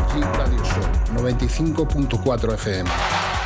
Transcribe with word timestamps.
Radio 0.00 0.64
Show 0.64 0.80
95.4 1.14 2.56
FM. 2.56 3.41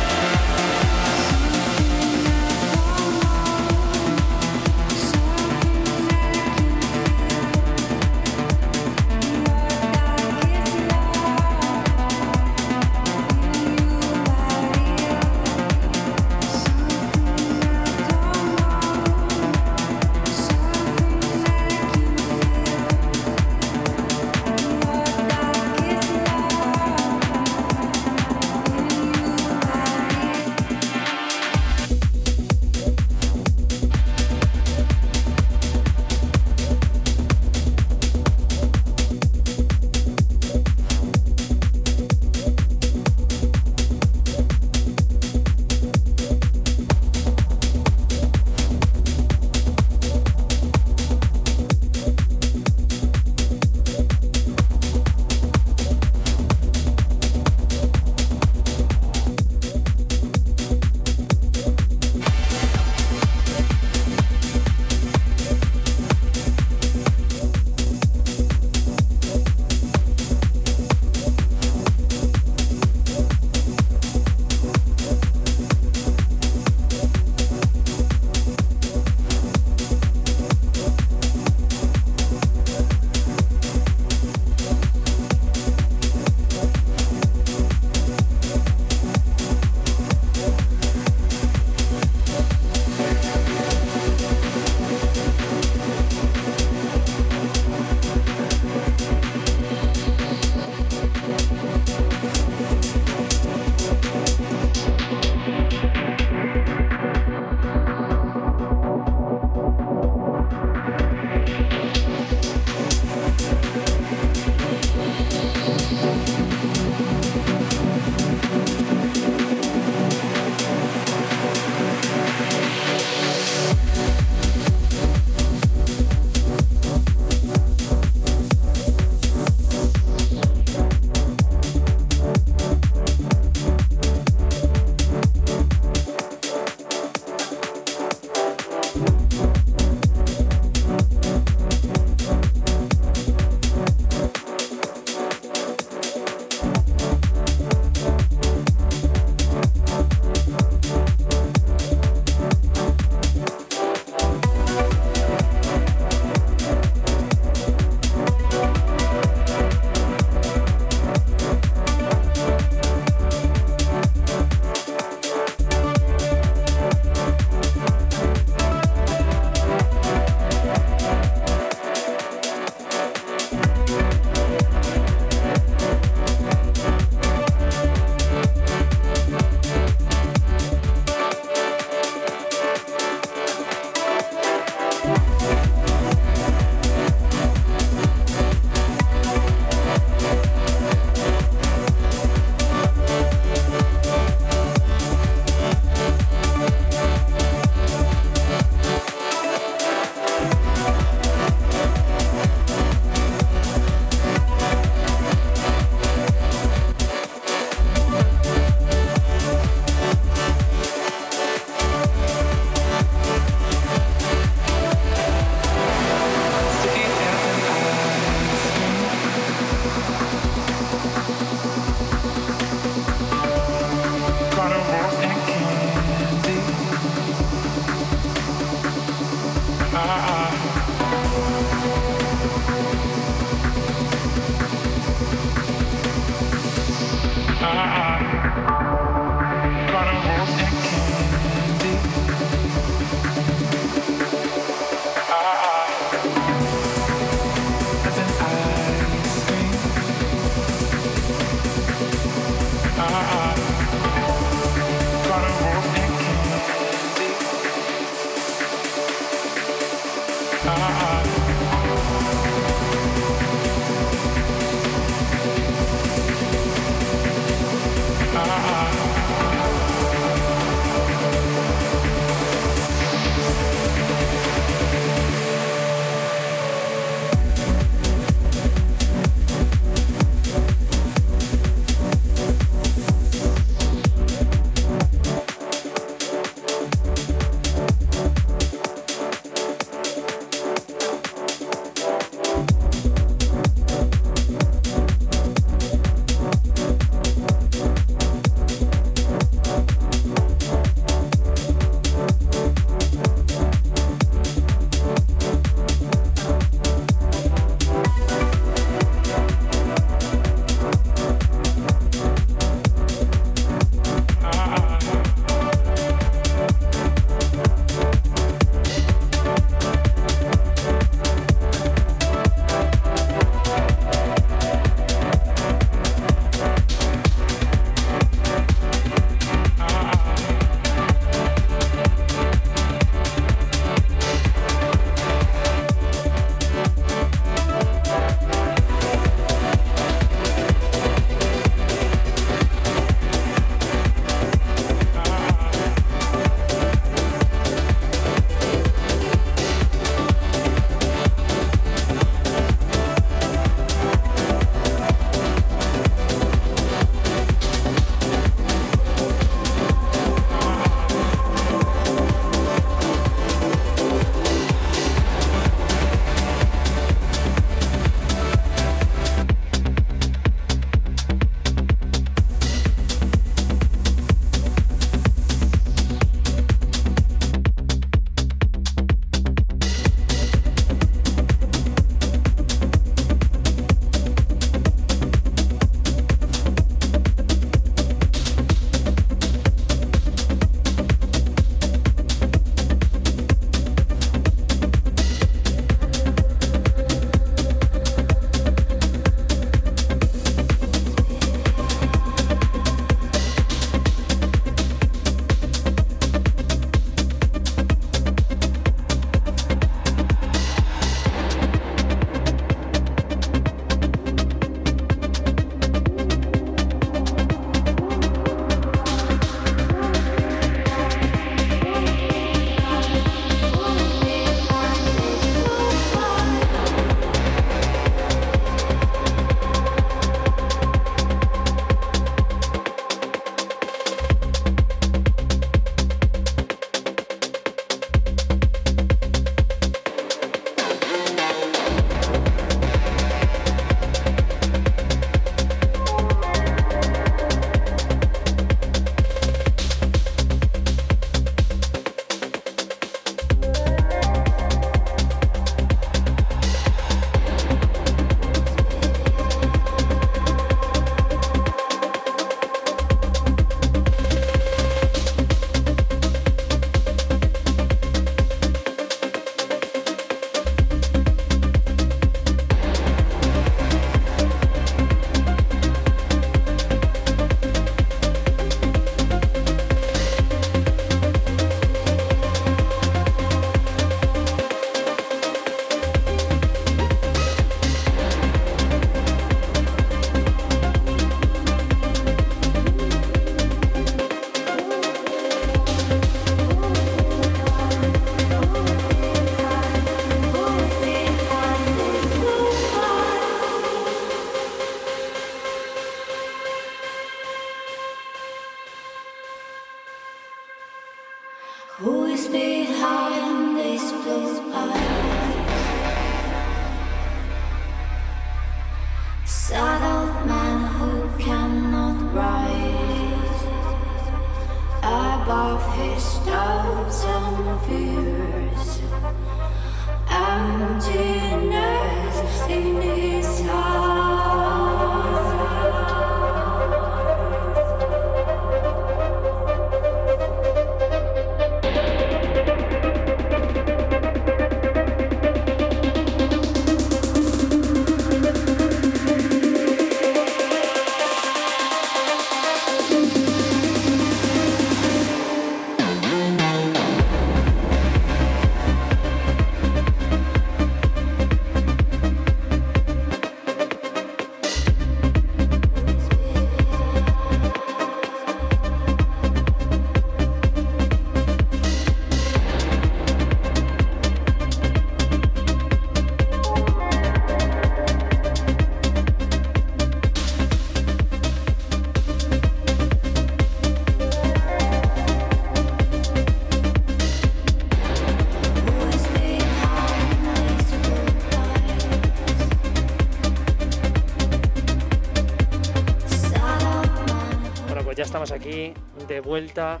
Vuelta 599.44 600.00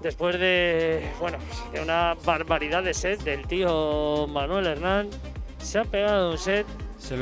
después 0.00 0.38
de, 0.38 1.08
bueno, 1.20 1.38
de 1.72 1.80
una 1.80 2.16
barbaridad 2.24 2.82
de 2.82 2.94
set 2.94 3.22
del 3.22 3.46
tío 3.46 4.26
Manuel 4.28 4.66
Hernán. 4.66 5.10
Se 5.58 5.78
ha 5.78 5.84
pegado 5.84 6.32
un 6.32 6.38
set 6.38 6.66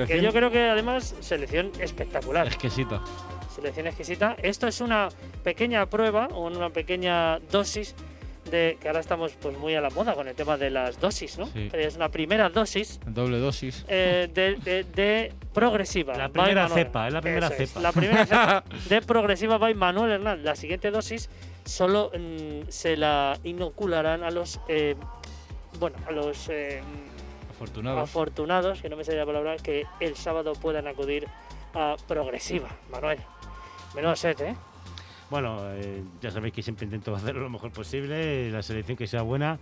que 0.06 0.20
yo 0.20 0.32
creo 0.32 0.50
que 0.50 0.68
además 0.68 1.14
selección 1.20 1.70
espectacular. 1.80 2.46
Exquisito. 2.46 3.02
Selección 3.54 3.86
exquisita. 3.86 4.36
Esto 4.42 4.66
es 4.66 4.80
una 4.80 5.08
pequeña 5.42 5.86
prueba 5.86 6.28
o 6.32 6.46
una 6.46 6.70
pequeña 6.70 7.38
dosis 7.50 7.94
de 8.52 8.78
que 8.80 8.86
ahora 8.86 9.00
estamos 9.00 9.32
pues 9.32 9.58
muy 9.58 9.74
a 9.74 9.80
la 9.80 9.90
moda 9.90 10.14
con 10.14 10.28
el 10.28 10.34
tema 10.36 10.56
de 10.56 10.70
las 10.70 11.00
dosis, 11.00 11.38
¿no? 11.38 11.46
Sí. 11.46 11.70
Es 11.72 11.96
una 11.96 12.08
primera 12.10 12.48
dosis 12.50 13.00
Doble 13.06 13.38
dosis. 13.40 13.84
eh, 13.88 14.28
de, 14.32 14.54
de- 14.56 14.84
de 14.84 15.32
progresiva. 15.52 16.14
La 16.16 16.28
primera 16.28 16.68
cepa, 16.68 17.08
es 17.08 17.12
la 17.14 17.20
primera 17.20 17.46
Eso 17.48 17.62
es, 17.62 17.70
cepa. 17.70 17.80
la 17.80 17.92
primera 17.92 18.26
cepa 18.26 18.64
de 18.88 19.02
progresiva 19.02 19.58
by 19.58 19.74
Manuel 19.74 20.12
Hernán. 20.12 20.44
La 20.44 20.54
siguiente 20.54 20.90
dosis 20.92 21.28
solo 21.64 22.10
mm, 22.16 22.68
se 22.68 22.96
la 22.96 23.38
inocularán 23.42 24.22
a 24.22 24.30
los 24.30 24.60
eh, 24.68 24.94
bueno, 25.80 25.96
a 26.06 26.12
los 26.12 26.48
eh, 26.50 26.82
Afortunados. 27.50 28.02
afortunados, 28.02 28.82
que 28.82 28.88
no 28.88 28.96
me 28.96 29.04
sale 29.04 29.18
la 29.18 29.26
palabra, 29.26 29.56
que 29.56 29.86
el 30.00 30.14
sábado 30.16 30.52
puedan 30.54 30.86
acudir 30.88 31.26
a 31.74 31.96
progresiva, 32.06 32.68
Manuel. 32.90 33.18
Menudo 33.94 34.14
set, 34.16 34.40
¿eh? 34.40 34.54
Bueno, 35.32 35.60
eh, 35.72 36.02
ya 36.20 36.30
sabéis 36.30 36.52
que 36.52 36.62
siempre 36.62 36.84
intento 36.84 37.14
hacerlo 37.16 37.40
lo 37.40 37.48
mejor 37.50 37.72
posible, 37.72 38.50
la 38.50 38.62
selección 38.62 38.98
que 38.98 39.06
sea 39.06 39.22
buena. 39.22 39.58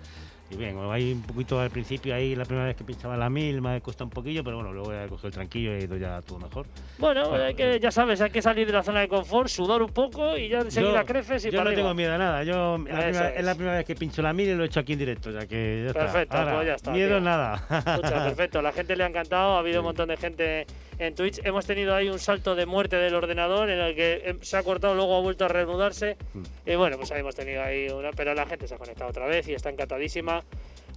Y 0.52 0.56
bien, 0.56 0.76
hay 0.90 1.12
un 1.12 1.22
poquito 1.22 1.60
al 1.60 1.70
principio 1.70 2.12
ahí, 2.12 2.34
la 2.34 2.44
primera 2.44 2.66
vez 2.66 2.74
que 2.74 2.82
pinchaba 2.82 3.16
la 3.16 3.30
mil, 3.30 3.62
me 3.62 3.80
cuesta 3.80 4.02
un 4.02 4.10
poquillo, 4.10 4.42
pero 4.42 4.56
bueno, 4.56 4.72
luego 4.72 4.92
he 4.92 5.06
cogido 5.06 5.28
el 5.28 5.32
tranquillo 5.34 5.70
y 5.76 5.82
he 5.82 5.84
ido 5.84 5.96
ya 5.96 6.20
todo 6.22 6.40
mejor. 6.40 6.66
Bueno, 6.98 7.28
Bueno, 7.28 7.44
hay 7.44 7.54
que, 7.54 7.78
ya 7.78 7.92
sabes, 7.92 8.20
hay 8.20 8.30
que 8.30 8.42
salir 8.42 8.66
de 8.66 8.72
la 8.72 8.82
zona 8.82 8.98
de 8.98 9.06
confort, 9.06 9.48
sudar 9.48 9.80
un 9.80 9.90
poco 9.92 10.36
y 10.36 10.48
ya 10.48 10.58
enseguida 10.62 11.04
creces 11.04 11.44
y 11.44 11.52
yo 11.52 11.58
para 11.58 11.62
no 11.66 11.68
arriba. 11.70 11.82
tengo 11.84 11.94
miedo 11.94 12.14
a 12.14 12.18
nada, 12.18 12.42
yo 12.42 12.78
la 12.78 12.84
primera- 12.84 13.30
es. 13.36 13.44
la 13.44 13.54
primera 13.54 13.76
vez 13.76 13.86
que 13.86 13.94
pincho 13.94 14.22
la 14.22 14.32
mil 14.32 14.48
y 14.48 14.54
lo 14.56 14.64
he 14.64 14.66
hecho 14.66 14.80
aquí 14.80 14.94
en 14.94 14.98
directo, 14.98 15.28
o 15.30 15.32
sea 15.32 15.46
que 15.46 15.84
ya 15.86 15.92
Perfecto, 15.92 16.20
está. 16.20 16.40
Ahora, 16.40 16.54
pues 16.56 16.66
ya 16.66 16.74
está, 16.74 16.90
Miedo 16.90 17.08
tío. 17.10 17.20
nada. 17.20 17.54
Escucha, 17.86 18.24
perfecto. 18.24 18.60
La 18.60 18.72
gente 18.72 18.96
le 18.96 19.04
ha 19.04 19.06
encantado. 19.06 19.54
Ha 19.54 19.58
habido 19.60 19.82
un 19.82 19.86
montón 19.86 20.08
de 20.08 20.16
gente 20.16 20.66
en 21.00 21.14
Twitch. 21.14 21.40
Hemos 21.44 21.66
tenido 21.66 21.94
ahí 21.94 22.08
un 22.08 22.18
salto 22.18 22.54
de 22.54 22.66
muerte 22.66 22.96
del 22.96 23.14
ordenador 23.14 23.70
en 23.70 23.78
el 23.78 23.94
que 23.94 24.22
eh, 24.24 24.34
se 24.42 24.56
ha 24.56 24.62
cortado, 24.62 24.94
luego 24.94 25.16
ha 25.16 25.20
vuelto 25.20 25.44
a 25.44 25.48
reanudarse. 25.48 26.16
Mm. 26.34 26.42
Y 26.70 26.74
bueno, 26.76 26.96
pues 26.96 27.10
ahí 27.12 27.20
hemos 27.20 27.34
tenido 27.34 27.62
ahí 27.62 27.88
una. 27.88 28.10
Pero 28.12 28.34
la 28.34 28.46
gente 28.46 28.66
se 28.68 28.74
ha 28.74 28.78
conectado 28.78 29.10
otra 29.10 29.26
vez 29.26 29.48
y 29.48 29.54
está 29.54 29.70
encantadísima. 29.70 30.42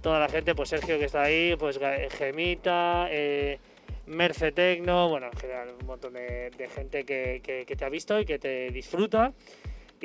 Toda 0.02 0.20
la 0.20 0.28
gente, 0.28 0.54
pues 0.54 0.68
Sergio 0.68 0.98
que 0.98 1.06
está 1.06 1.22
ahí, 1.22 1.56
pues 1.58 1.80
Ga- 1.80 2.10
Gemita, 2.10 3.08
eh, 3.10 3.58
Merce 4.06 4.52
Tecno, 4.52 5.08
bueno, 5.08 5.26
en 5.32 5.38
general 5.38 5.68
un 5.80 5.86
montón 5.86 6.12
de, 6.12 6.50
de 6.50 6.68
gente 6.68 7.04
que, 7.04 7.40
que- 7.42 7.64
que 7.66 7.74
te 7.76 7.84
ha 7.84 7.88
visto 7.88 8.20
y 8.20 8.26
que 8.26 8.38
te 8.38 8.68
disfruta. 8.70 9.32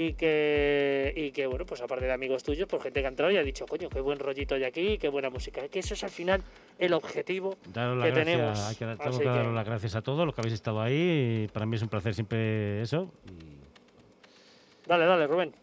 Y 0.02 0.14
que, 0.14 1.12
y 1.14 1.32
que, 1.32 1.46
bueno, 1.46 1.66
pues 1.66 1.82
aparte 1.82 2.06
de 2.06 2.14
amigos 2.14 2.42
tuyos, 2.42 2.70
pues 2.70 2.82
gente 2.84 3.02
que 3.02 3.06
ha 3.06 3.10
entrado 3.10 3.32
y 3.34 3.38
ha 3.38 3.44
dicho, 3.44 3.66
coño, 3.66 3.90
qué 3.90 4.00
buen 4.00 4.18
rollito 4.18 4.56
hay 4.56 4.64
aquí, 4.64 4.98
qué 4.98 5.10
buena 5.10 5.30
música. 5.30 5.68
Que 5.68 5.80
eso 5.80 5.94
es 5.94 6.02
al 6.06 6.10
final 6.10 6.42
el 6.78 6.94
objetivo. 6.94 7.58
Daros 7.74 8.02
que 8.06 8.12
tenemos. 8.14 8.58
hay 8.62 8.76
que, 8.78 8.86
dar- 8.86 8.96
tengo 8.98 9.10
Así 9.10 9.20
que 9.20 9.26
que- 9.26 9.30
daros 9.30 9.54
las 9.54 9.66
gracias 9.66 9.96
a 9.96 10.02
todos 10.02 10.26
los 10.26 10.34
que 10.34 10.40
habéis 10.40 10.54
estado 10.54 10.80
ahí. 10.82 11.44
y 11.44 11.48
Para 11.50 11.66
mí 11.66 11.76
es 11.76 11.82
un 11.82 11.90
placer 11.90 12.14
siempre 12.14 12.82
eso. 12.82 13.12
y 13.28 13.60
Dale, 14.88 15.06
dale, 15.06 15.28
Rubén. 15.28 15.54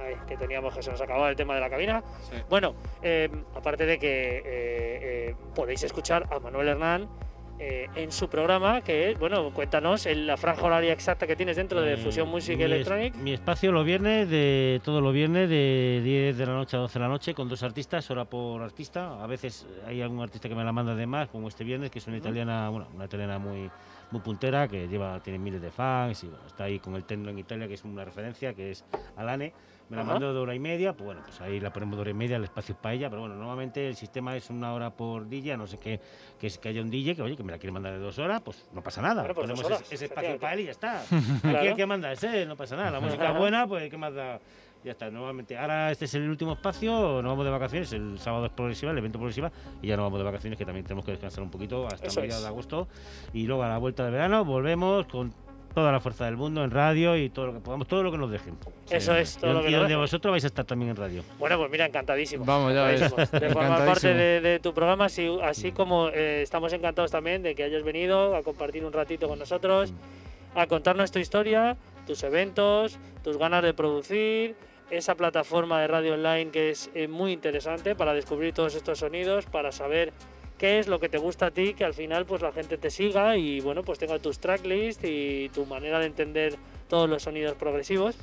Ahí, 0.00 0.14
que 0.26 0.36
teníamos 0.36 0.74
que 0.74 0.82
se 0.82 0.90
nos 0.90 1.00
acababa 1.00 1.30
el 1.30 1.36
tema 1.36 1.54
de 1.54 1.60
la 1.60 1.70
cabina. 1.70 2.02
Bueno, 2.50 2.74
eh, 3.00 3.28
aparte 3.54 3.86
de 3.86 3.96
que 3.96 4.38
eh, 4.38 4.42
eh, 4.44 5.34
podéis 5.54 5.84
escuchar 5.84 6.26
a 6.32 6.40
Manuel 6.40 6.66
Hernán 6.66 7.08
eh, 7.58 7.88
en 7.94 8.10
su 8.12 8.28
programa, 8.28 8.80
que 8.80 9.10
es, 9.12 9.18
bueno, 9.18 9.50
cuéntanos 9.52 10.06
en 10.06 10.26
la 10.26 10.36
franja 10.36 10.62
horaria 10.64 10.92
exacta 10.92 11.26
que 11.26 11.36
tienes 11.36 11.56
dentro 11.56 11.80
de 11.80 11.94
Eh, 11.94 11.96
Fusion 11.96 12.28
Music 12.28 12.56
mi 12.56 12.64
es- 12.64 12.70
Electronic. 12.72 13.14
Mi 13.16 13.32
espacio 13.32 13.70
los 13.72 13.84
viernes, 13.84 14.28
de 14.28 14.80
todos 14.84 15.02
los 15.02 15.14
viernes, 15.14 15.48
de 15.48 16.00
10 16.02 16.36
de 16.36 16.46
la 16.46 16.52
noche 16.52 16.76
a 16.76 16.80
12 16.80 16.98
de 16.98 17.02
la 17.04 17.08
noche, 17.08 17.34
con 17.34 17.48
dos 17.48 17.62
artistas, 17.62 18.10
hora 18.10 18.24
por 18.24 18.60
artista. 18.62 19.22
A 19.22 19.26
veces 19.26 19.66
hay 19.86 20.02
algún 20.02 20.20
artista 20.20 20.48
que 20.48 20.54
me 20.54 20.64
la 20.64 20.72
manda 20.72 20.94
de 20.94 21.06
más, 21.06 21.28
como 21.28 21.48
este 21.48 21.64
viernes, 21.64 21.90
que 21.90 22.00
es 22.00 22.06
una 22.06 22.16
italiana, 22.16 22.68
bueno, 22.70 22.88
una 22.94 23.04
italiana 23.04 23.38
muy, 23.38 23.70
muy 24.10 24.20
puntera, 24.20 24.66
que 24.68 24.88
lleva, 24.88 25.20
tiene 25.20 25.38
miles 25.38 25.62
de 25.62 25.70
fans 25.70 26.24
y 26.24 26.28
bueno, 26.28 26.44
está 26.46 26.64
ahí 26.64 26.78
con 26.80 26.94
el 26.96 27.04
techno 27.04 27.30
en 27.30 27.38
Italia, 27.38 27.68
que 27.68 27.74
es 27.74 27.84
una 27.84 28.04
referencia, 28.04 28.52
que 28.54 28.72
es 28.72 28.84
Alane. 29.16 29.52
Me 29.90 29.96
la 29.96 30.02
Ajá. 30.02 30.12
mandó 30.12 30.32
de 30.32 30.40
hora 30.40 30.54
y 30.54 30.58
media, 30.58 30.94
pues 30.94 31.04
bueno, 31.04 31.20
pues 31.24 31.40
ahí 31.42 31.60
la 31.60 31.70
ponemos 31.72 31.96
de 31.96 32.00
hora 32.00 32.10
y 32.10 32.14
media, 32.14 32.36
el 32.36 32.44
espacio 32.44 32.74
es 32.74 32.80
para 32.80 32.94
ella, 32.94 33.10
pero 33.10 33.20
bueno, 33.20 33.34
normalmente 33.36 33.86
el 33.86 33.96
sistema 33.96 34.34
es 34.34 34.48
una 34.48 34.72
hora 34.72 34.90
por 34.90 35.28
DJ, 35.28 35.56
no 35.58 35.66
sé 35.66 35.78
qué, 35.78 36.00
que 36.40 36.46
es 36.46 36.58
que 36.58 36.70
haya 36.70 36.80
un 36.80 36.88
DJ 36.90 37.14
que, 37.14 37.22
oye, 37.22 37.36
que 37.36 37.42
me 37.42 37.52
la 37.52 37.58
quiere 37.58 37.72
mandar 37.72 37.92
de 37.92 37.98
dos 37.98 38.18
horas, 38.18 38.40
pues 38.42 38.66
no 38.72 38.82
pasa 38.82 39.02
nada. 39.02 39.22
Bueno, 39.22 39.34
pues 39.34 39.46
Ponemos 39.46 39.64
horas, 39.66 39.82
ese, 39.82 39.94
ese 39.96 40.04
espacio 40.06 40.38
para 40.38 40.54
él 40.54 40.60
y 40.60 40.64
ya 40.64 40.70
está. 40.70 41.02
Claro. 41.42 41.58
Aquí 41.58 41.66
el 41.68 41.76
que 41.76 41.86
manda 41.86 42.10
ese, 42.12 42.46
no 42.46 42.56
pasa 42.56 42.76
nada. 42.76 42.92
La 42.92 43.00
música 43.00 43.30
es 43.30 43.36
buena, 43.38 43.66
pues 43.66 43.90
¿qué 43.90 43.96
más 43.98 44.14
da? 44.14 44.40
Ya 44.82 44.90
está, 44.92 45.10
nuevamente. 45.10 45.56
Ahora 45.56 45.90
este 45.90 46.04
es 46.04 46.14
el 46.14 46.28
último 46.28 46.52
espacio, 46.52 47.22
nos 47.22 47.24
vamos 47.24 47.44
de 47.46 47.50
vacaciones, 47.50 47.90
el 47.94 48.18
sábado 48.18 48.44
es 48.46 48.52
progresiva, 48.52 48.92
el 48.92 48.98
evento 48.98 49.18
progresiva, 49.18 49.50
y 49.80 49.86
ya 49.88 49.96
nos 49.96 50.04
vamos 50.04 50.18
de 50.18 50.24
vacaciones, 50.24 50.58
que 50.58 50.66
también 50.66 50.84
tenemos 50.84 51.06
que 51.06 51.12
descansar 51.12 51.42
un 51.42 51.50
poquito 51.50 51.86
hasta 51.86 52.08
mediados 52.20 52.42
de 52.42 52.48
agosto. 52.48 52.88
Y 53.32 53.46
luego 53.46 53.62
a 53.62 53.68
la 53.68 53.78
vuelta 53.78 54.04
de 54.04 54.10
verano 54.10 54.44
volvemos 54.44 55.06
con 55.06 55.32
toda 55.74 55.90
la 55.92 56.00
fuerza 56.00 56.24
del 56.26 56.36
mundo 56.36 56.62
en 56.64 56.70
radio 56.70 57.16
y 57.16 57.28
todo 57.30 57.46
lo 57.48 57.52
que 57.54 57.60
podamos, 57.60 57.88
todo 57.88 58.02
lo 58.02 58.12
que 58.12 58.18
nos 58.18 58.30
dejen. 58.30 58.56
Eso 58.90 59.16
es, 59.16 59.36
todo 59.36 59.50
y 59.50 59.54
lo 59.54 59.62
que 59.62 59.68
y 59.68 59.72
nos 59.72 59.80
donde 59.80 59.88
dejen. 59.94 60.00
vosotros 60.00 60.30
vais 60.32 60.44
a 60.44 60.46
estar 60.46 60.64
también 60.64 60.90
en 60.90 60.96
radio. 60.96 61.22
Bueno, 61.38 61.58
pues 61.58 61.70
mira, 61.70 61.86
encantadísimos. 61.86 62.46
Vamos, 62.46 62.72
ya 62.72 62.84
ves. 62.84 63.02
encantadísimos 63.02 63.40
De 63.40 63.50
formar 63.50 63.70
parte 63.84 64.10
Encantadísimo. 64.10 64.14
de, 64.14 64.40
de 64.40 64.58
tu 64.60 64.72
programa, 64.74 65.04
así, 65.06 65.38
así 65.42 65.72
como 65.72 66.08
eh, 66.08 66.42
estamos 66.42 66.72
encantados 66.72 67.10
también 67.10 67.42
de 67.42 67.54
que 67.54 67.64
hayas 67.64 67.82
venido 67.82 68.36
a 68.36 68.42
compartir 68.42 68.84
un 68.84 68.92
ratito 68.92 69.28
con 69.28 69.38
nosotros, 69.38 69.92
a 70.54 70.66
contarnos 70.66 71.10
tu 71.10 71.18
historia, 71.18 71.76
tus 72.06 72.22
eventos, 72.22 72.98
tus 73.22 73.36
ganas 73.36 73.62
de 73.62 73.74
producir, 73.74 74.54
esa 74.90 75.14
plataforma 75.16 75.80
de 75.80 75.88
radio 75.88 76.14
online 76.14 76.50
que 76.50 76.70
es 76.70 76.90
eh, 76.94 77.08
muy 77.08 77.32
interesante 77.32 77.94
para 77.96 78.12
descubrir 78.14 78.52
todos 78.54 78.74
estos 78.74 78.98
sonidos, 78.98 79.46
para 79.46 79.72
saber 79.72 80.12
qué 80.58 80.78
es 80.78 80.88
lo 80.88 81.00
que 81.00 81.08
te 81.08 81.18
gusta 81.18 81.46
a 81.46 81.50
ti, 81.50 81.74
que 81.74 81.84
al 81.84 81.94
final 81.94 82.26
pues 82.26 82.42
la 82.42 82.52
gente 82.52 82.78
te 82.78 82.90
siga 82.90 83.36
y 83.36 83.60
bueno, 83.60 83.82
pues 83.82 83.98
tenga 83.98 84.18
tus 84.18 84.38
tracklist 84.38 85.04
y 85.04 85.48
tu 85.50 85.66
manera 85.66 85.98
de 85.98 86.06
entender 86.06 86.56
todos 86.88 87.08
los 87.08 87.22
sonidos 87.22 87.54
progresivos. 87.54 88.16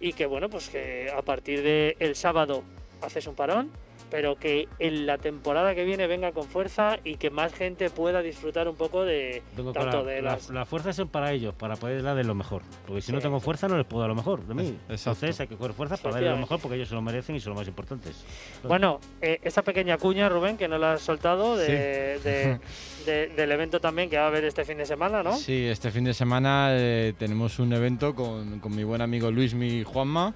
Y 0.00 0.14
que 0.14 0.26
bueno, 0.26 0.48
pues 0.48 0.68
que 0.68 1.10
a 1.10 1.22
partir 1.22 1.62
del 1.62 1.96
el 2.00 2.16
sábado 2.16 2.64
haces 3.00 3.26
un 3.26 3.34
parón 3.34 3.70
pero 4.12 4.36
que 4.36 4.68
en 4.78 5.06
la 5.06 5.16
temporada 5.16 5.74
que 5.74 5.84
viene 5.86 6.06
venga 6.06 6.32
con 6.32 6.46
fuerza 6.46 6.98
y 7.02 7.16
que 7.16 7.30
más 7.30 7.54
gente 7.54 7.88
pueda 7.88 8.20
disfrutar 8.20 8.68
un 8.68 8.76
poco 8.76 9.04
de 9.06 9.42
Tengo 9.56 9.72
tanto 9.72 10.04
la, 10.04 10.10
de 10.12 10.20
la- 10.22 10.32
las 10.32 10.50
las 10.50 10.68
fuerzas 10.68 10.94
son 10.94 11.08
para 11.08 11.32
ellos, 11.32 11.54
para 11.54 11.76
poder 11.76 12.02
dar 12.02 12.14
de 12.14 12.22
lo 12.22 12.34
mejor. 12.34 12.60
Porque 12.86 13.00
si 13.00 13.10
no 13.10 13.18
Sí. 13.18 13.22
tengo 13.22 13.40
fuerza, 13.40 13.68
no 13.68 13.78
les 13.78 13.86
puedo 13.86 14.02
dar 14.02 14.10
lo 14.10 14.14
mejor 14.14 14.46
de 14.46 14.52
mí. 14.52 14.76
Exacto. 14.90 14.92
Entonces 15.26 15.40
hay 15.40 15.46
que 15.48 15.56
coger 15.56 15.72
fuerza 15.72 15.96
para 15.96 16.16
darles 16.16 16.30
lo 16.32 16.36
mejor 16.36 16.60
porque 16.60 16.76
ellos 16.76 16.90
se 16.90 16.94
lo 16.94 17.00
merecen 17.00 17.36
y 17.36 17.40
son 17.40 17.52
los 17.54 17.60
más 17.60 17.68
importantes. 17.68 18.22
Bueno, 18.62 19.00
eh, 19.22 19.40
esta 19.42 19.62
pequeña 19.62 19.96
cuña, 19.96 20.28
Rubén, 20.28 20.58
que 20.58 20.68
no 20.68 20.76
la 20.76 20.92
has 20.92 21.00
soltado, 21.00 21.56
de, 21.56 22.18
de- 22.18 22.60
de- 23.06 23.28
del 23.28 23.50
evento 23.50 23.80
también 23.80 24.10
que 24.10 24.18
va 24.18 24.24
a 24.24 24.28
haber 24.28 24.44
este 24.44 24.66
fin 24.66 24.76
de 24.76 24.84
semana, 24.84 25.22
¿no? 25.22 25.34
Sí, 25.38 25.64
este 25.66 25.90
fin 25.90 26.04
de 26.04 26.12
semana 26.12 26.68
eh, 26.72 27.14
tenemos 27.18 27.58
un 27.58 27.72
evento 27.72 28.14
con, 28.14 28.60
con 28.60 28.76
mi 28.76 28.84
buen 28.84 29.00
amigo 29.00 29.30
Luis 29.30 29.54
Mi 29.54 29.82
Juanma. 29.84 30.34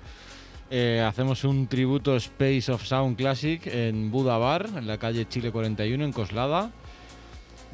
Eh, 0.68 1.04
hacemos 1.06 1.44
un 1.44 1.68
tributo 1.68 2.16
Space 2.16 2.72
of 2.72 2.84
Sound 2.84 3.16
Classic 3.16 3.64
en 3.66 4.10
Buda 4.10 4.36
Bar, 4.36 4.66
en 4.76 4.86
la 4.86 4.98
calle 4.98 5.28
Chile 5.28 5.52
41, 5.52 6.04
en 6.04 6.12
Coslada. 6.12 6.70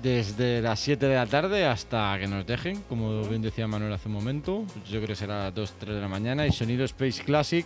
Desde 0.03 0.61
las 0.61 0.81
7 0.81 1.07
de 1.07 1.15
la 1.15 1.27
tarde 1.27 1.65
hasta 1.65 2.19
que 2.19 2.27
nos 2.27 2.45
dejen, 2.45 2.83
como 2.89 3.23
bien 3.23 3.41
decía 3.41 3.69
Manuel 3.69 3.93
hace 3.93 4.09
un 4.09 4.15
momento. 4.15 4.65
Yo 4.91 4.99
creo 4.99 5.07
que 5.07 5.17
será 5.17 5.43
a 5.43 5.45
las 5.45 5.55
2, 5.55 5.75
3 5.79 5.95
de 5.95 6.01
la 6.01 6.09
mañana. 6.09 6.47
Y 6.47 6.53
sonido 6.53 6.85
Space 6.85 7.23
Classic. 7.23 7.65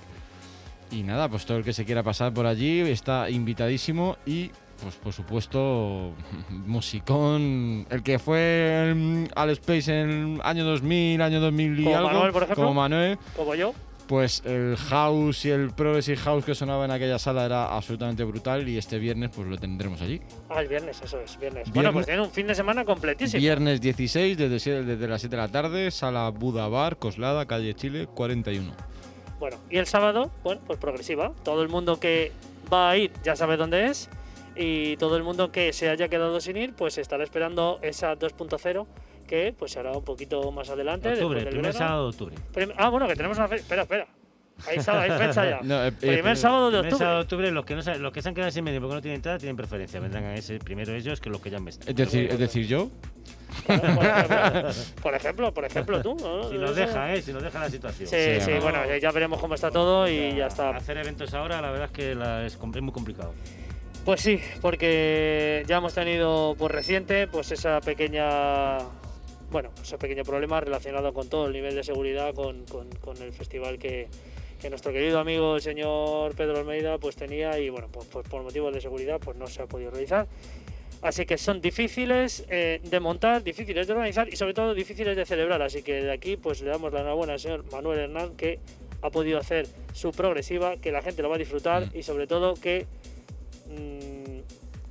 Y 0.91 1.03
nada, 1.03 1.29
pues 1.29 1.47
todo 1.47 1.59
el 1.59 1.65
que 1.65 1.73
se 1.73 1.85
quiera 1.85 2.03
pasar 2.03 2.33
por 2.33 2.47
allí 2.47 2.81
está 2.81 3.31
invitadísimo. 3.31 4.19
Y 4.27 4.51
pues 4.83 4.95
por 4.97 5.13
supuesto, 5.13 6.13
musicón. 6.51 7.87
El 7.91 8.03
que 8.03 8.19
fue 8.19 8.93
mm, 8.95 9.25
al 9.35 9.51
Space 9.51 10.01
en 10.01 10.11
el 10.11 10.41
año 10.45 10.65
2000, 10.65 11.23
año 11.23 11.41
2000 11.41 11.81
y 11.81 11.85
Como 11.85 11.97
algo. 11.97 12.09
Manuel, 12.11 12.33
por 12.33 12.43
ejemplo. 12.43 12.65
Como 12.65 12.81
Manuel. 12.81 13.19
Como 13.35 13.55
yo. 13.55 13.73
Pues 14.07 14.43
el 14.45 14.77
house 14.77 15.45
y 15.47 15.51
el 15.51 15.73
progressive 15.73 16.17
house 16.19 16.45
que 16.45 16.55
sonaba 16.55 16.85
en 16.85 16.93
aquella 16.93 17.19
sala 17.19 17.45
era 17.45 17.75
absolutamente 17.75 18.23
brutal. 18.23 18.69
Y 18.69 18.79
este 18.79 18.99
viernes, 18.99 19.31
pues 19.35 19.49
lo 19.49 19.59
tendremos 19.59 20.01
allí. 20.01 20.21
Ah, 20.49 20.61
el 20.61 20.69
viernes, 20.69 21.01
eso 21.03 21.21
es, 21.21 21.39
viernes. 21.39 21.71
Bueno, 21.73 21.93
pues 21.93 22.07
tiene 22.07 22.23
un 22.23 22.31
fin 22.31 22.47
de 22.47 22.55
semana 22.55 22.85
completísimo. 22.85 23.41
Viernes 23.41 23.81
16, 23.81 24.39
desde, 24.39 25.09
las 25.09 25.21
7 25.21 25.37
de 25.37 25.43
la 25.43 25.49
tarde, 25.49 25.91
sala 25.91 26.29
Buda 26.31 26.69
Bar, 26.69 26.99
Coslada, 26.99 27.47
calle 27.47 27.75
Chile 27.75 28.07
41. 28.07 28.73
Bueno, 29.41 29.59
y 29.69 29.79
el 29.79 29.87
sábado, 29.87 30.31
bueno, 30.45 30.61
pues 30.67 30.79
progresiva. 30.79 31.33
Todo 31.43 31.63
el 31.63 31.69
mundo 31.69 31.99
que 31.99 32.33
va 32.73 32.91
a 32.91 32.97
ir 32.97 33.11
ya 33.25 33.35
sabe 33.35 33.57
dónde 33.57 33.87
es. 33.87 34.09
Y 34.55 34.97
todo 34.97 35.17
el 35.17 35.23
mundo 35.23 35.53
que 35.53 35.73
se 35.73 35.91
haya 35.91 36.09
quedado 36.09 36.41
sin 36.41 36.57
ir, 36.57 36.75
pues 36.75 36.97
estará 36.97 37.25
esperando 37.25 37.79
esa 37.83 38.15
2.0 38.15 38.87
que 39.27 39.55
pues 39.59 39.73
se 39.73 39.79
hará 39.81 39.93
un 39.93 40.05
poquito 40.05 40.51
más 40.53 40.71
adelante. 40.71 41.09
Octubre, 41.13 41.41
del 41.41 41.49
primer 41.49 41.73
verano. 41.73 41.79
sábado 41.87 42.03
de 42.05 42.09
octubre. 42.11 42.35
Prim- 42.53 42.73
ah, 42.77 42.89
bueno, 42.89 43.07
que 43.09 43.17
tenemos 43.17 43.37
una 43.39 43.49
fecha. 43.49 43.63
Espera, 43.63 43.83
espera. 43.83 44.07
Hay, 44.67 44.81
sábado, 44.81 45.05
hay 45.13 45.27
fecha 45.27 45.51
ya. 45.51 45.61
No, 45.63 45.85
eh, 45.85 45.89
eh, 45.89 45.93
Primer 45.93 46.33
eh, 46.33 46.37
sábado 46.37 46.71
de 46.71 46.79
Primer 46.81 46.99
sábado 46.99 47.17
de 47.17 47.23
octubre. 47.25 47.49
octubre, 47.49 47.51
los 47.53 47.65
que, 47.67 47.75
no, 47.93 47.99
los 47.99 48.13
que 48.13 48.23
se 48.23 48.29
han 48.31 48.35
quedado 48.35 48.51
sin 48.51 48.65
medio 48.65 48.81
porque 48.81 48.95
no 48.95 49.03
tienen 49.03 49.17
entrada 49.17 49.37
tienen 49.39 49.55
preferencia. 49.57 50.01
Vendrán 50.01 50.25
a 50.25 50.35
ese 50.35 50.59
primero 50.59 50.95
ellos 50.95 51.21
que 51.21 51.29
los 51.29 51.41
que 51.43 51.51
ya 51.51 51.59
han 51.59 51.65
vestido. 51.67 51.91
Es 51.91 51.97
decir, 51.97 52.31
es 52.31 52.39
decir, 52.39 52.67
yo. 52.67 52.89
Por 53.67 53.75
ejemplo, 53.75 54.73
por 55.03 55.15
ejemplo, 55.15 55.53
por 55.55 55.65
ejemplo, 55.65 56.03
tú. 56.03 56.15
¿no? 56.21 56.49
Si 56.51 56.57
nos 56.59 56.75
deja, 56.75 57.15
¿eh? 57.15 57.23
Si 57.23 57.33
nos 57.33 57.43
deja 57.43 57.59
la 57.61 57.69
situación. 57.71 58.09
Sí, 58.09 58.41
Sí, 58.41 58.53
bueno, 58.61 58.79
ya 59.01 59.11
veremos 59.13 59.41
cómo 59.41 59.55
está 59.55 59.71
todo 59.71 60.09
y 60.09 60.37
ya 60.37 60.47
está. 60.47 60.71
Hacer 60.71 60.97
eventos 60.99 61.33
ahora, 61.35 61.61
la 61.61 61.71
verdad 61.71 61.87
es 61.87 61.93
que 61.93 62.15
la- 62.15 62.45
es, 62.47 62.55
es 62.55 62.83
muy 62.83 62.93
complicado. 62.93 63.35
Pues 64.05 64.21
sí, 64.21 64.41
porque 64.61 65.65
ya 65.67 65.79
hemos 65.79 65.93
tenido 65.93 66.55
pues 66.57 66.71
reciente 66.73 67.27
pues 67.27 67.51
esa 67.51 67.81
pequeña 67.81 68.79
bueno, 69.57 69.71
ese 69.83 69.97
pequeño 69.97 70.23
problema 70.23 70.61
relacionado 70.61 71.15
con 71.15 71.31
todo 71.31 71.47
el 71.47 71.55
nivel 71.55 71.75
de 71.75 71.83
seguridad 71.83 72.35
con, 72.35 72.67
con- 72.67 72.91
con 72.97 73.17
el 73.23 73.33
festival 73.33 73.79
que, 73.79 74.07
que 74.61 74.69
nuestro 74.69 74.93
querido 74.93 75.19
amigo 75.19 75.57
el 75.57 75.63
señor 75.63 76.35
Pedro 76.35 76.59
Almeida 76.59 76.99
pues 76.99 77.17
tenía 77.17 77.59
y 77.59 77.71
bueno, 77.71 77.89
pues, 77.91 78.07
pues 78.13 78.29
por 78.29 78.43
motivos 78.43 78.75
de 78.75 78.83
seguridad 78.83 79.19
pues 79.19 79.35
no 79.39 79.47
se 79.47 79.63
ha 79.63 79.67
podido 79.67 79.91
realizar. 79.91 80.27
Así 81.01 81.25
que 81.25 81.39
son 81.39 81.63
difíciles 81.63 82.45
eh, 82.51 82.81
de 82.85 83.01
montar, 83.01 83.43
difíciles 83.43 83.87
de 83.87 83.95
organizar 83.95 84.29
y 84.29 84.37
sobre 84.37 84.53
todo 84.53 84.75
difíciles 84.75 85.17
de 85.17 85.25
celebrar. 85.25 85.63
Así 85.63 85.81
que 85.83 86.03
de 86.03 86.13
aquí 86.13 86.37
pues 86.37 86.61
le 86.61 86.69
damos 86.69 86.93
la 86.93 87.01
enhorabuena 87.01 87.33
al 87.33 87.41
señor 87.41 87.65
Manuel 87.73 87.99
Hernán 87.99 88.37
que 88.37 88.59
ha 89.01 89.09
podido 89.09 89.39
hacer 89.39 89.67
su 89.95 90.11
progresiva, 90.13 90.77
que 90.77 90.93
la 90.93 91.01
gente 91.01 91.23
lo 91.23 91.31
va 91.31 91.37
a 91.37 91.39
disfrutar 91.39 91.89
y 91.95 92.03
sobre 92.03 92.27
todo 92.27 92.53
que 92.57 92.85
mm, 93.69 94.06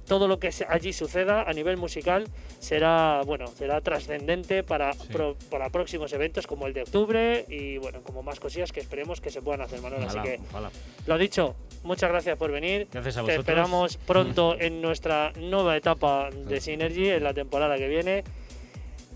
todo 0.07 0.27
lo 0.27 0.39
que 0.39 0.51
allí 0.69 0.93
suceda 0.93 1.43
a 1.43 1.53
nivel 1.53 1.77
musical 1.77 2.27
será 2.59 3.21
bueno 3.25 3.47
será 3.47 3.81
trascendente 3.81 4.63
para, 4.63 4.91
pro- 5.11 5.35
para 5.49 5.69
próximos 5.69 6.13
eventos 6.13 6.45
como 6.47 6.67
el 6.67 6.73
de 6.73 6.83
octubre 6.83 7.45
y 7.49 7.77
bueno 7.77 8.01
como 8.01 8.21
más 8.23 8.39
cosillas 8.39 8.71
que 8.71 8.79
esperemos 8.79 9.19
que 9.21 9.29
se 9.31 9.41
puedan 9.41 9.61
hacer 9.61 9.81
Manuel 9.81 10.03
así 10.03 10.19
que 10.19 10.39
ojalá. 10.49 10.69
lo 11.07 11.17
dicho 11.17 11.55
muchas 11.83 12.09
gracias 12.11 12.37
por 12.37 12.51
venir 12.51 12.87
Gracias 12.91 13.17
a 13.17 13.19
te 13.19 13.23
vosotros. 13.23 13.39
esperamos 13.39 13.97
pronto 14.07 14.55
en 14.59 14.81
nuestra 14.81 15.31
nueva 15.39 15.75
etapa 15.75 16.29
de 16.29 16.61
Synergy 16.61 17.09
en 17.09 17.23
la 17.23 17.33
temporada 17.33 17.75
que 17.77 17.87
viene 17.87 18.23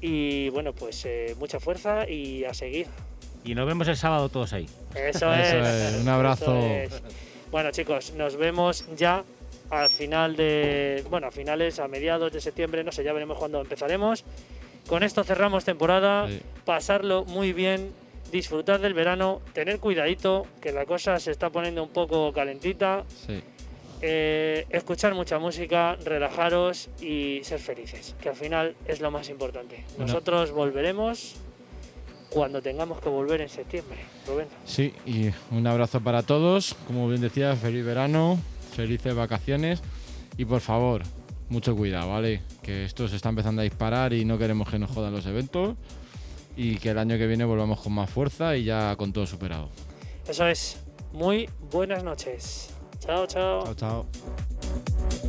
y 0.02 0.50
bueno 0.50 0.74
pues 0.74 1.06
eh, 1.06 1.36
mucha 1.40 1.60
fuerza 1.60 2.10
y 2.10 2.46
a 2.46 2.54
seguir 2.54 2.88
Y 3.44 3.54
nos 3.56 3.68
vemos 3.68 3.88
el 3.88 3.98
sábado 3.98 4.30
todos 4.30 4.54
ahí. 4.54 4.66
eso, 4.96 5.32
Eso 5.34 5.34
es. 5.34 5.94
es, 5.96 6.02
un 6.02 6.08
abrazo. 6.10 6.58
eso 6.58 6.96
es. 6.98 7.02
Bueno, 7.52 7.72
chicos, 7.72 8.14
nos 8.16 8.36
vemos 8.38 8.86
ya 8.96 9.24
al 9.70 9.90
final 9.90 10.36
de. 10.36 11.04
Bueno, 11.10 11.28
a 11.28 11.32
finales, 11.32 11.80
a 11.80 11.88
mediados 11.88 12.32
de 12.32 12.42
septiembre, 12.42 12.84
no 12.84 12.92
sé, 12.92 13.04
ya 13.04 13.14
veremos 13.14 13.38
cuándo 13.38 13.62
empezaremos. 13.62 14.24
Con 14.88 15.04
esto 15.04 15.24
cerramos 15.24 15.66
temporada. 15.66 16.28
Sí. 16.28 16.42
Pasarlo 16.66 17.26
muy 17.26 17.54
bien, 17.54 17.92
disfrutar 18.32 18.80
del 18.80 18.94
verano, 18.94 19.42
tener 19.54 19.80
cuidadito, 19.80 20.48
que 20.62 20.72
la 20.72 20.86
cosa 20.86 21.20
se 21.20 21.32
está 21.32 21.50
poniendo 21.50 21.84
un 21.84 21.90
poco 21.90 22.32
calentita. 22.34 23.04
Sí. 23.28 23.42
eh, 24.02 24.66
escuchar 24.70 25.14
mucha 25.14 25.40
música, 25.40 25.96
relajaros 26.04 26.90
y 27.02 27.42
ser 27.44 27.60
felices, 27.60 28.16
que 28.22 28.30
al 28.30 28.36
final 28.36 28.76
es 28.88 29.02
lo 29.02 29.12
más 29.12 29.30
importante. 29.30 29.84
Bueno. 29.98 30.06
Nosotros 30.08 30.52
volveremos 30.52 31.36
cuando 32.30 32.62
tengamos 32.62 33.02
que 33.02 33.10
volver 33.10 33.42
en 33.42 33.50
septiembre. 33.50 33.98
Rubén. 34.26 34.48
Sí, 34.66 34.94
y 35.06 35.32
un 35.52 35.68
abrazo 35.68 36.00
para 36.02 36.24
todos. 36.24 36.76
Como 36.88 37.10
bien 37.10 37.22
decía, 37.22 37.56
feliz 37.56 37.84
verano, 37.84 38.40
felices 38.70 39.16
vacaciones. 39.16 39.82
Y 40.38 40.46
por 40.46 40.62
favor, 40.62 41.04
mucho 41.50 41.76
cuidado, 41.76 42.10
¿vale? 42.10 42.42
Que 42.62 42.86
esto 42.86 43.08
se 43.08 43.16
está 43.16 43.30
empezando 43.30 43.62
a 43.62 43.64
disparar 43.64 44.14
y 44.14 44.26
no 44.26 44.38
queremos 44.38 44.70
que 44.70 44.80
nos 44.80 44.92
jodan 44.92 45.14
los 45.14 45.26
eventos. 45.26 45.76
Y 46.56 46.78
que 46.78 46.92
el 46.92 46.98
año 46.98 47.18
que 47.18 47.28
viene 47.28 47.46
volvamos 47.46 47.80
con 47.82 47.94
más 47.94 48.10
fuerza 48.10 48.56
y 48.56 48.66
ya 48.66 48.96
con 48.96 49.14
todo 49.14 49.26
superado. 49.26 49.70
Eso 50.28 50.48
es. 50.48 50.78
Muy 51.14 51.50
buenas 51.72 52.04
noches. 52.04 52.70
Chao, 53.00 53.26
chao. 53.26 53.64
Chao, 53.64 53.76
chao. 53.76 55.29